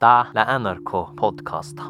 [0.00, 1.82] Tää la NRK podcasta.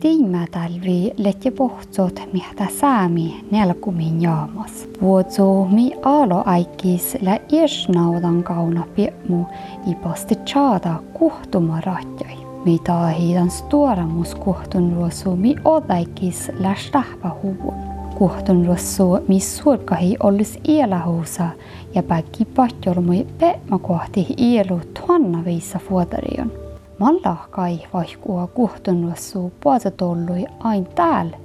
[0.00, 4.88] Tiimä talvi letje pohtsot mihtä säämi nelkumin jaamas.
[5.02, 9.44] Vuotsu mi alo aikis lä iesnaudan kauna piemu
[9.90, 12.38] i posti tjaada kuhtuma ratjai.
[12.64, 17.74] Mi taahidan stuoramus kuhtun ruosu mi odaikis lä stahpa huvun.
[18.18, 21.48] Kuhtun ruosu mi suorkahi ollis ielahuusa
[21.94, 26.67] ja päkki patjolmui peema kohti ielu tuonna viissa fuotarion.
[26.98, 31.36] Mallahkai vaihkua kuhtunnussuu puoletollui ain täällä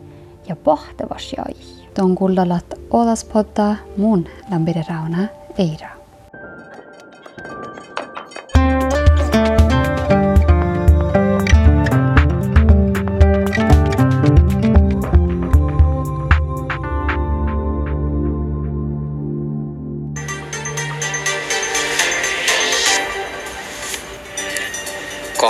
[0.47, 1.55] ja pahtevas jäi.
[1.93, 4.25] Ton kullalat odas potta mun
[4.89, 6.02] rauna eira.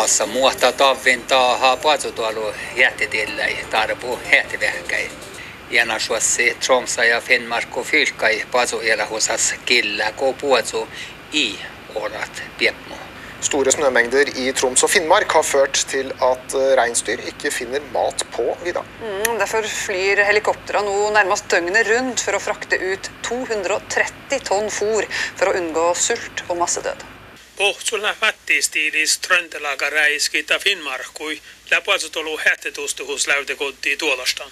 [0.04, 5.12] Kaassa muohtaa tavin taaha puolituolu jättitillä tarpu hähtivähkäi.
[5.70, 10.88] Jana suossi Tromsa ja Finnmark fylkai pazu hosas killa ko puoltu
[11.34, 11.60] i
[11.96, 12.96] orat piepmo.
[13.42, 18.26] Store snømengder i Troms og Finnmark har ført til at eh, reinsdyr ikke finner mat
[18.36, 18.84] på vidda.
[19.00, 25.08] Mm, derfor flyr helikoptrene nå nærmest døgnet rundt for å frakte ut 230 tonn fôr
[25.16, 27.13] for å unngå sult og massedød.
[27.58, 34.52] Pohtsulla fattistiilis Tröntelaga räiskitä Finnmarkui läpuatsutolu hättetustuhus läytekotti tuolostan.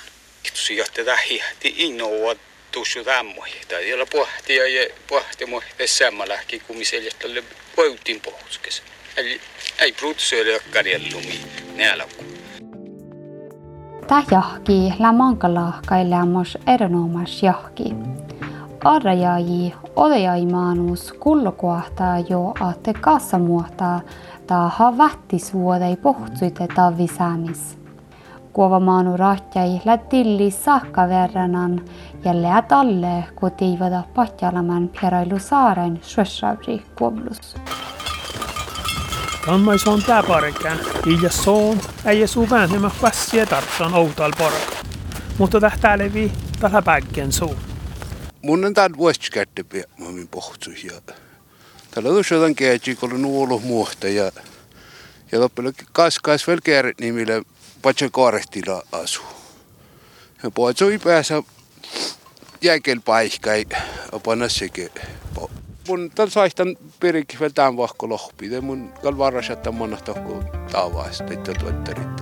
[0.69, 2.35] Johti tähti innoa
[2.71, 3.51] tuossa tämmöi.
[3.67, 7.43] Tai jolla pohti ja pohti mohti sammalahki kumiseljastalle
[7.77, 8.83] voitin pohtuskes.
[9.17, 9.41] Eli
[9.79, 11.39] ei brutsuille karjallumi
[11.75, 12.25] näälakku.
[14.07, 17.83] Tämä jahki la mankala kailamos erinomas jahki.
[18.83, 24.01] Arrajaji odejaimaanus kullokuahtaa jo aatte kassamuohtaa
[24.47, 27.77] taha vähtisvuodei pohtsuite tavisäämis.
[28.53, 31.81] Kuova maanu rahtjai lätilli saakka verranan
[32.25, 37.55] ja läät alle kotiivada Patjalaman pierailu saaren Sjösravri kuoblus.
[39.45, 40.77] Tammais on tää parikään.
[41.05, 44.87] Ilja soon, äijä suu väännemä pässiä tartsan outal parka.
[45.37, 47.70] Mutta tähtää levi tällä päkkän suun
[48.41, 49.65] mun on tämän vuosikätte
[49.97, 51.13] min pohtu ja
[51.91, 54.31] tällä on sodan käyty kun on ollut muuta ja
[55.31, 57.41] ja loppujen kas kas vielä käärit nimillä
[57.81, 59.21] patsa kaarehtila asu
[60.43, 61.43] ja poitso ei päässä
[62.61, 63.65] jäikel paikkai
[64.11, 64.89] apana sekin
[65.87, 72.21] mun tämän saistan perikki vielä tämän vahko lohpi mun kalvarasetta monahta kun taavaista että tuottarit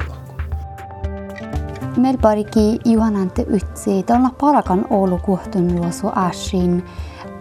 [1.99, 6.85] Meil pariki juhanante ytsi tuolla parakan Oulu kuhtun luosu äsin.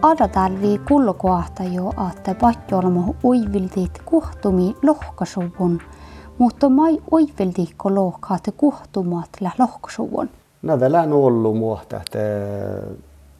[0.01, 5.81] Ada talvi kullokohta jo, että patjolmo uiviltit kuhtumi lohkasuvun,
[6.37, 10.29] mutta mai uiviltikko lohkaatte kuhtumat lä lohkasuvun.
[10.79, 12.19] Tällä on ollut muohta, että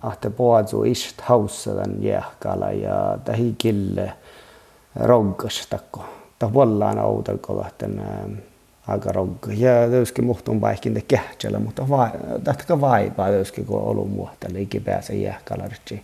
[0.01, 4.13] ahte poadzu ist haussadan jääkala ja tähi kille
[4.95, 6.05] roggastako.
[6.39, 8.01] Ta vollaan autalko lähten
[8.89, 9.51] aika rogga.
[9.57, 12.09] Ja löyski muhtun paikin te kähtsellä, mutta vai,
[12.43, 16.03] tahtka vaipaa löyski kun ollut muuta liiki pääse jääkalarci.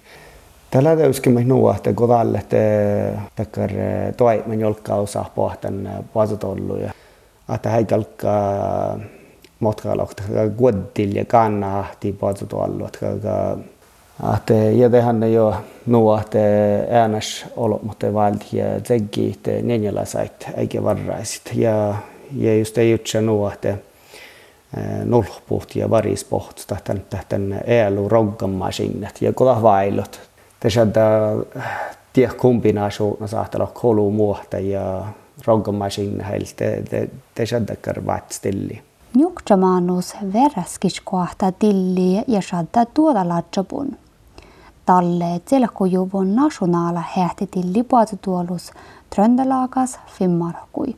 [0.72, 3.70] Tällä löyski me nuohte kun tälle te takkar
[4.18, 6.92] toimen jolkka osa pohtan pasutollu ja
[7.56, 8.32] että heikalkka
[9.60, 10.24] matkalokta
[10.58, 12.88] kuoddil ja kanna ahti pasutollu.
[14.24, 16.40] Att ja tehän jo nuo te
[16.90, 21.52] äänäs olo, mutta valti ja tegi te nenjala sait eikä varraisit.
[21.54, 21.96] Ja
[22.36, 29.62] just ei jutsa nuohte eh, nolhpuht ja varispoht tahtan tahtan elu roggamma sinnet ja kola
[29.62, 30.20] vailot.
[30.60, 30.88] Tässä
[32.14, 35.06] tie kombinaationa saattaa olla kolu muohta ja
[35.46, 36.66] roggamma sinne heiltä
[37.36, 38.82] tässä karvat stilli.
[39.16, 43.98] Njukjamaanus verraskis kohta tilli ja shadda tuoda latsapun.
[44.86, 48.72] Talle tselkujuvun nationaala hähti tilli puolituolus
[49.16, 50.96] Tröndelagas Finnmarkui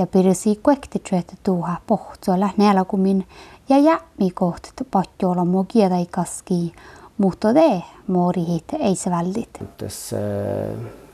[0.00, 3.26] ja pirsi kuektityötä tuuha pohtsuolla näläkumin
[3.68, 6.72] ja jämi kohti patjolla mo kiedai kaski,
[7.18, 9.48] mutta te morihit ei se väldit.
[9.76, 10.16] Tässä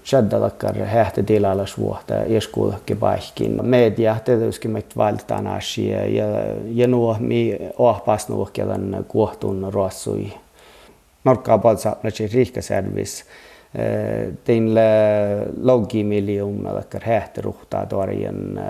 [0.05, 3.67] Shadda takkar hähtä tilalla suhta eskuuhki paikkin.
[3.67, 6.25] Media tietysti meitä valtaan asia ja,
[6.65, 10.33] ja nuo mi ohpas nuohkelan kuohtun ruossui.
[11.25, 11.97] Norkkaa palsa
[12.33, 13.25] riikkaservis.
[14.45, 14.81] Teillä
[15.63, 18.61] logi miljoona takkar hähtä ruhtaa tuorien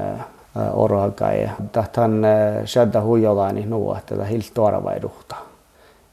[0.73, 1.51] orohakai.
[1.73, 2.23] Tahtan
[2.65, 5.47] shadda huijolaani nuo, että hilt tuoravai ruhtaa.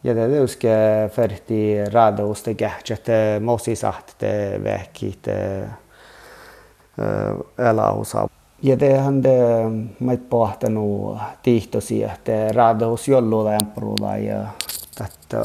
[0.06, 5.70] Ja det är ska färdi rada och stega att mosi sagt det
[7.58, 8.28] eller osa
[8.60, 14.48] Ja det han det mait pohtanut tihtosi, että raadahus jolluuda emperuuda ja
[15.06, 15.38] että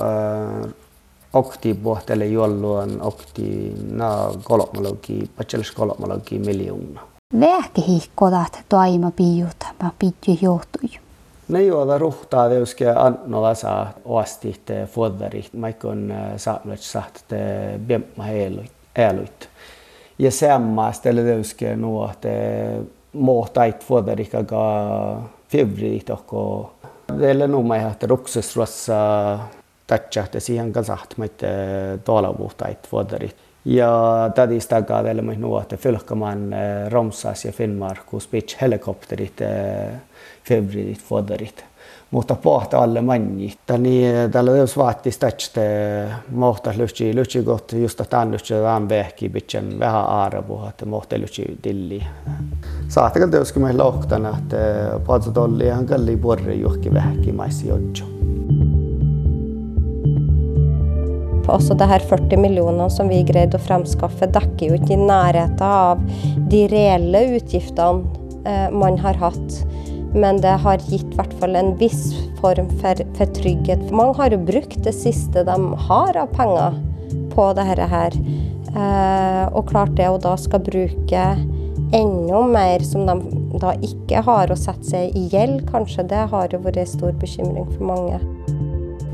[1.32, 7.00] okti pohtele jolluan okti na kolmalogi, patselis kolmalogi miljoona.
[7.40, 10.88] Vähkehihkodat toima piut, mä pitty johtui.
[11.48, 17.38] Ne juoda ruhtaa teuske annola saa oasti te fodverit, maikon saamlet saht te
[17.86, 19.48] biemma heiluit.
[20.18, 22.32] Ja sammaastelle teuske nuo te
[23.12, 24.62] mohtait fodverit aga
[25.48, 26.72] februarit ohko.
[27.18, 28.98] Teille nuuma ihan te ruksesruassa
[29.88, 31.48] tatšahte siihen kasaht mitte
[32.04, 33.36] toolavuhtait fodverit.
[33.64, 33.90] Ja
[34.34, 36.54] tadista ka teille mä nuote fylkaman
[36.88, 39.40] Romsas ja Finnmarkus pitch helikopterit
[40.44, 41.64] februarit fodderit.
[42.10, 43.54] Mutta pohta alle manni.
[43.66, 44.02] Tani
[44.32, 45.60] tällä jos vaatti statste
[46.30, 51.58] mohta lyhtsi lyhtsi got just att annus tämän vehki bitchen vähän aarabu että mohta lyhtsi
[51.64, 52.02] dilli.
[52.88, 54.56] Saatte jos kun me lohtan että
[55.06, 58.04] patsa tolli ihan kalli borre johki vehki maisi jodjo.
[61.48, 65.64] Også det her 40 millioner som vi greide å fremskaffe, dekker jo ikke i nærheten
[65.64, 66.02] av
[66.52, 68.16] de reelle utgiftene
[68.72, 69.58] man har hatt
[70.14, 73.82] men det har gitt hvert fall en viss form for, for trygghet.
[73.92, 75.56] Mange har jo brukt det siste de
[75.88, 76.78] har av penger
[77.34, 78.16] på dette her.
[78.68, 81.26] Eh, og klart det å da skal bruke
[81.96, 83.16] enda mer som de
[83.60, 87.16] da ikke har, og sette seg i gjeld kanskje, det har jo vært en stor
[87.20, 88.20] bekymring for mange.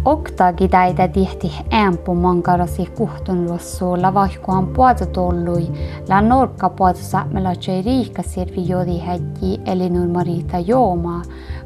[0.04, 5.66] Oktagi täitä tihti ämpu mankarasi kuhtun rossulla vaihkuhan puolta tollui,
[6.08, 11.22] la norkka puolta saamella tjei riikka servi jodi hätti eli Marita Jooma.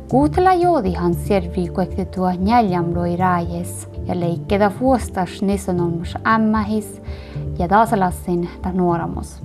[0.09, 7.03] Kuutella jodihan servi kuekti tuo neljämloi rajes ja leikkeda vuostas nisonolmus ämmähis
[7.59, 9.43] ja tasalassin ta nuoramus.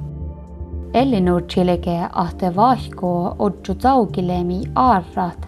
[0.94, 5.48] Elinur chileke ahte vaihko odju taukilemi arrat,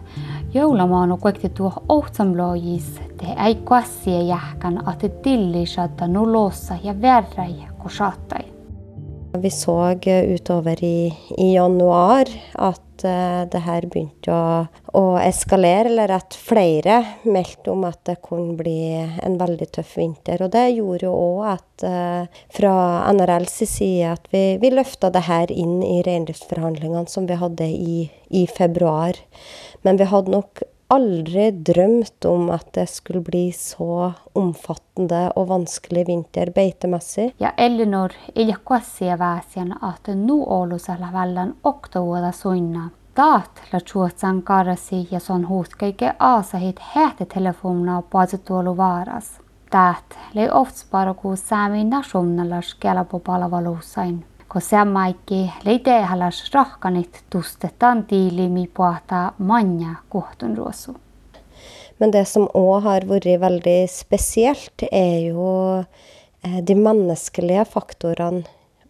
[0.55, 2.87] joulamaanu kuekti tuo ohtsamloojis
[3.19, 8.45] te ei kassie jähkan att det tillisata nulossa ja verrej kun shattai.
[9.37, 16.13] Vi så utover i, i januar at uh, det her begynte å, å, eskalere, eller
[16.15, 20.39] at flere meldte om at det kunne bli en veldig tøff vinter.
[20.41, 22.75] Og det gjorde jo òg at uh, fra
[23.11, 28.05] NRLs side at vi, vi løfta det her inn i reindriftsforhandlingene som vi hadde i,
[28.31, 29.19] i februar.
[29.85, 36.07] Men vi hadde nok aldri drømt om at det skulle bli så omfattende og vanskelig
[36.07, 37.27] vinter beitemessig.
[37.37, 42.89] Ja Elinor iljakkuassia väsiän att nu Oulusalla vallan oktovuoda suinna.
[43.13, 48.03] Taat la chuotsan karasi ja son huutkeike aasahit hääte telefonina
[48.45, 49.39] tuolu vaaras.
[49.69, 60.55] Taat lei oftsparaku saami nationalas kelpopalvelusain kun leite halas rahkanit tustetaan tiilimi puhta manja kohtun
[60.55, 60.95] ruosu.
[61.97, 65.83] Men det som òg har vært veldig spesielt, er jo
[66.43, 68.43] eh, de menneskelige faktorene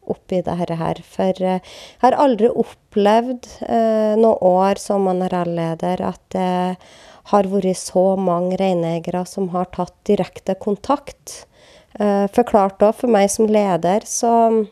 [0.06, 1.02] oppi dette her.
[1.02, 1.62] For jeg
[2.02, 6.78] har aldri opplevd eh, noen år som NRL-leder at det
[7.32, 11.46] har vært så mange reineiere som har tatt direkte kontakt.
[12.00, 14.66] Eh, Forklart òg for meg som leder, så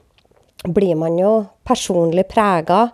[0.64, 1.34] blir man jo
[1.68, 2.88] personlig prega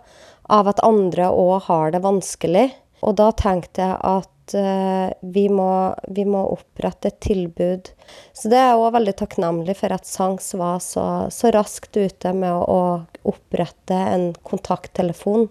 [0.50, 2.68] av at andre òg har det vanskelig.
[3.06, 7.90] Og da tenkte jeg at uh, vi, må, vi, må, opprette et tilbud.
[8.36, 12.34] Så det er jeg òg veldig takknemlig for at Sangs var så, så raskt ute
[12.36, 15.48] med å, å opprette en kontakttelefon.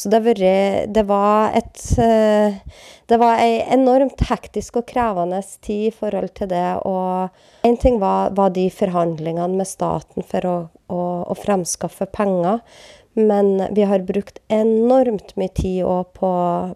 [0.00, 0.40] Så det, var,
[0.88, 2.58] det var et uh,
[3.10, 6.68] Det var ei enormt hektisk og krevende tid i forhold til det.
[6.88, 10.58] Og én ting var, var de forhandlingene med staten for å
[10.90, 12.60] å, å fremskaffe penger.
[13.14, 16.30] Men vi har brukt enormt mye tid på,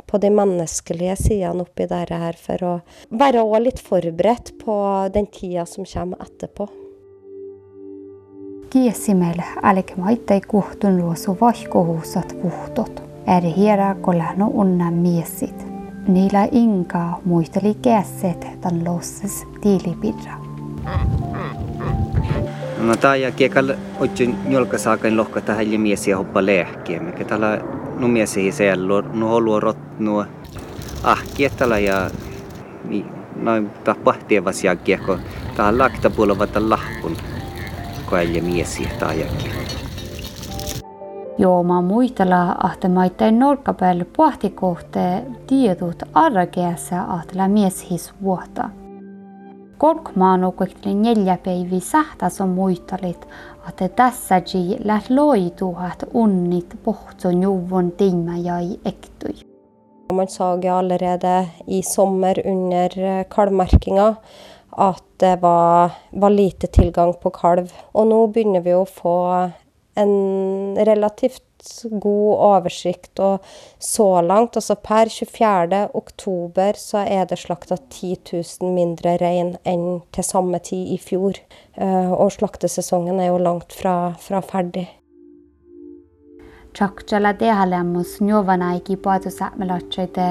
[0.07, 2.73] på, de menneskelige sidene oppi dette her, for å
[3.15, 4.77] være òg litt forberedt på
[5.15, 6.67] den tida som kommer etterpå.
[8.75, 13.03] Kiesimel älkemaittai kuhtun luosu vaihkohuusat puhtot.
[13.31, 15.55] Eri hiera kolano unna miesit.
[16.09, 20.35] Niillä inkaa muisteli kässet tan losses tiilipirra.
[22.87, 27.01] No tää ja kiekal otsin jolka saakan lohka tähän ja mies ja hoppa lehkiä.
[27.01, 27.59] Mikä täällä
[27.99, 30.25] no mies ei sello, no holuo rot nuo
[31.03, 32.11] ah kiettala ja
[33.37, 33.71] noin
[34.05, 35.19] pahtia vasia kiekko.
[35.57, 37.17] Tää lakta puolella lahkun.
[38.07, 39.53] Koelja mies ja taajakin.
[41.39, 48.69] Joo, mä muistella, että mä ittain nurkkapäälle pohtikohteen tiedot arkeassa, että mies his vuotta.
[49.79, 53.29] Korkmaanu kuitenkin neljä päivää sähtäs on muistalit,
[53.69, 59.35] että tässäkin läht loituhat unnit pohtson juvon tiimä jäi ektui.
[60.13, 60.27] Man
[60.63, 64.15] jo allerede i sommer under eh, kalvmerkinga
[64.77, 67.73] at det var, var, lite tilgang på kalv.
[67.95, 69.17] Og nå begynner vi å få
[70.01, 71.43] en relativt
[71.91, 73.21] god oversikt.
[73.21, 73.45] Og
[73.79, 75.89] så langt, altså per 24.
[75.95, 81.41] oktober, så er det slakta 10 000 mindre rein enn til samme tid i fjor.
[81.77, 84.89] Eh, og slaktesesongen er jo langt fra, fra ferdig.
[86.75, 90.27] Tšaktšala tehalemmus njovanaigi puadu sämmelotšaide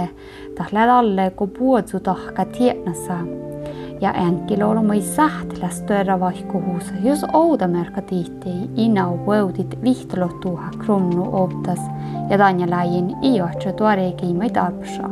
[0.58, 3.22] tahlal alle ko puodsu tahka tietnassa
[4.04, 11.80] ja enkiloulu moi sähtiläs töörä vaihkuhuusa, jos oudamerkka tiittei inau võudit vihtolotuha krunnu outas
[12.30, 15.10] ja tanja läjin iotsa tuareegi moi tarpsa.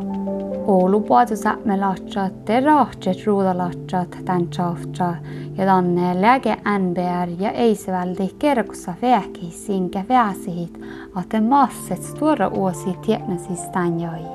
[0.67, 5.15] Oulu puadu sämme latsat, te rahtset ruuda latsat, tän tšaftsa
[5.57, 10.81] ja tanne läge NBR ja eiseväldi kerkussa vähki sinkä väsihit,
[11.15, 14.25] att en masset stora åsi tietnasis tanjai.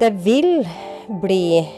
[0.00, 0.68] Det vil
[1.20, 1.68] bli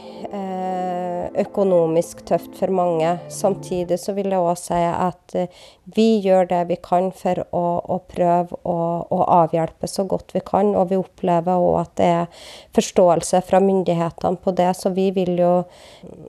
[1.42, 3.14] økonomisk tøft for mange.
[3.33, 5.64] Samtidig så vil jeg òg si at eh,
[5.95, 8.76] vi gjør det vi kan for å, å prøve å,
[9.09, 10.75] å, avhjelpe så godt vi kan.
[10.76, 12.45] Og vi opplever òg at det er
[12.76, 14.71] forståelse fra myndighetene på det.
[14.76, 15.52] Så vi vil jo,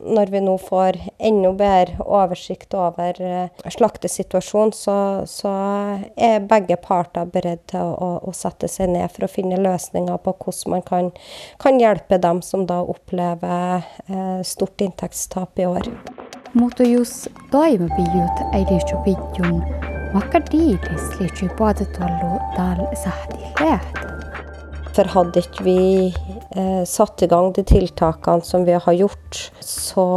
[0.05, 4.97] når vi nå får enda bedre oversikt over eh, slaktesituasjonen, så,
[5.29, 5.53] så
[6.15, 10.35] er begge parter beredt til å, å, sette seg ned for å finne løsninger på
[10.39, 11.11] hvordan man kan,
[11.59, 15.87] kan hjelpe dem som da opplever eh, stort inntektsbortfall inntektstap i år.
[24.95, 25.81] For hadde ikke vi
[26.57, 30.07] eh, satt i gang de tiltakene som vi har gjort, så,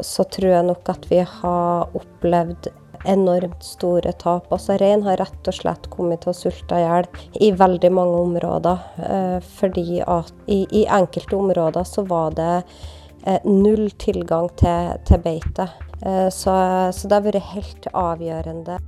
[0.00, 2.70] så tror jeg nok at vi har opplevd
[3.08, 4.46] enormt store tap.
[4.54, 7.10] Altså Rein har rett og slett kommet til å sulte i hjel
[7.42, 8.86] i veldig mange områder.
[9.10, 12.54] Eh, fordi at i, i enkelte områder så var det
[13.44, 15.68] null tilgang til, til beite.
[16.06, 16.54] Eh, så,
[16.92, 18.78] så, det har vært helt avgjørende.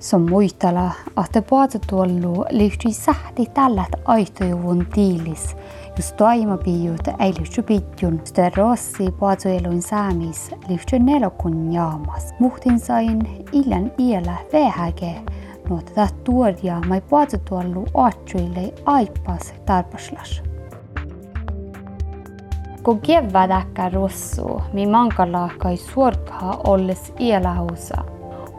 [0.00, 0.90] Som muistella,
[1.24, 5.56] että puolitotuollu liittyy sähti tällä aitojuvun tiilis,
[5.96, 12.32] jos toimapiut ei liitty pitjun, sitä rossi puolitoelun saamis liittyy nelokun jaamas.
[12.38, 15.20] Muhtin sain illan iellä vähäke,
[15.68, 20.49] nuota tuodia mai puolitotuollu oatsuille aipas tarpaslas.
[22.82, 28.04] Kun kevädäkkä russu, mi mankalaakkai suorkaa olles ielahousa.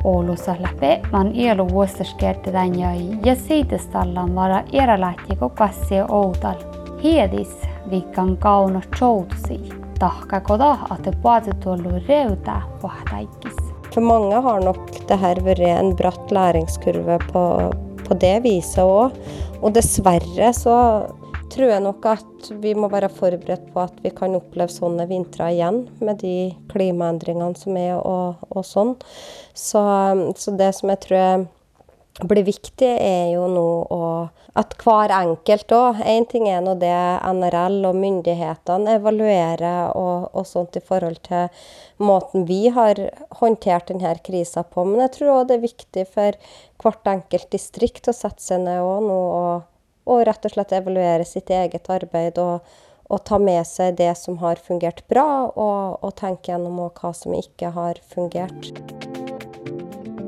[0.03, 2.89] Oulussa läpi man ielu vuostaskertetään ja
[3.25, 6.55] ja siitestallan vara erälähti kun kassia outal.
[7.03, 7.57] Hiedis
[7.91, 13.55] vikkan kauno choutsi, Tahka koda at puatetullu reuta vahtaikis.
[13.93, 17.43] For mange har nok det her vært en bratt læringskurve på,
[18.07, 19.11] på det viset òg.
[19.61, 20.77] Og dessverre så
[21.51, 25.51] tror jeg nok at vi må være forberedt på at vi kan oppleve sånne vintre
[25.53, 28.95] igjen, med de klimaendringene som er og, og sånn.
[29.53, 29.81] Så,
[30.37, 31.49] så, det som jeg tror
[32.27, 34.05] blir viktig, er jo nå å
[34.59, 40.43] at hver enkelt òg Én ting er nå det NRL og myndighetene evaluerer og, og,
[40.47, 41.47] sånt i forhold til
[42.03, 42.99] måten vi har
[43.39, 44.83] håndtert denne krisa på.
[44.87, 46.39] Men jeg tror òg det er viktig for
[46.83, 49.70] hvert enkelt distrikt å sette seg ned òg nå og
[50.11, 52.67] og rett og slett evaluere sitt eget arbeid og,
[53.11, 57.35] og ta med seg det som har fungert bra, og, og tenke gjennom hva som
[57.37, 58.71] ikke har fungert.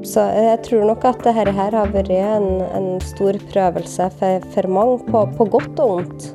[0.03, 4.67] Så jeg tror nok at dette her har vært en, en stor prøvelse for, for
[4.67, 6.27] mange, på, på, godt og vondt.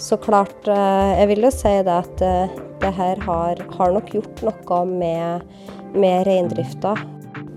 [0.00, 4.08] Så klart, eh, jeg vil jo si det at eh, det her har, har nok
[4.16, 5.44] gjort noe med,
[5.92, 6.96] med reindrifta.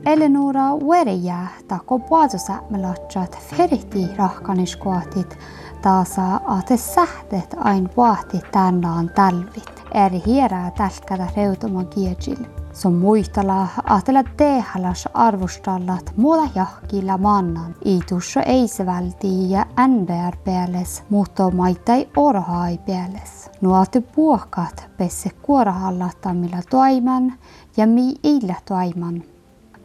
[0.06, 5.38] Eleonora Wereja tako puoltosa melotjat feriti rahkaniskoatit
[5.82, 9.86] taasa ate sähtet ain puahti tänään talvit.
[9.94, 12.46] Eri hierää tälkätä reutuma kiejil.
[12.74, 17.76] Som muistala atella tehalas arvostallat muuta jahkilla mannan.
[17.86, 23.52] Iitussa eisevälti ja NBR peales, mutta maittai orhai peales.
[23.62, 27.34] Nuote puokat pesse kuorahallattamilla toiman
[27.78, 29.24] ja mi illä toiman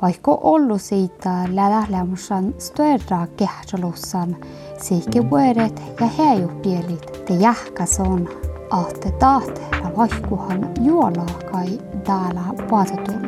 [0.02, 4.37] vaikka ollut siitä lähdälämusan stödra kehtsalussan,
[4.78, 8.28] siike vuodet ja häijupielit te jähkäson,
[8.71, 12.40] ahte tahte ja vaikkuhan juolaakai täällä
[12.71, 13.21] paatetun.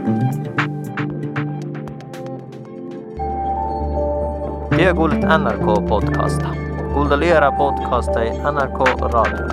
[4.77, 6.49] Te kuulit NRK-podcasta.
[6.95, 8.21] Kuulta liera podcasta
[8.53, 9.47] NRK Radio